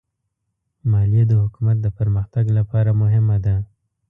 [0.91, 3.55] مالیه د حکومت د پرمختګ لپاره مهمه ده.